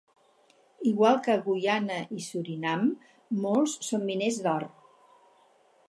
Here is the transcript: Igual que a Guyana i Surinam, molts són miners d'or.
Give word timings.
Igual 0.91 1.19
que 1.27 1.33
a 1.33 1.41
Guyana 1.43 1.99
i 2.21 2.25
Surinam, 2.29 2.89
molts 3.45 3.77
són 3.91 4.09
miners 4.11 4.41
d'or. 4.49 4.71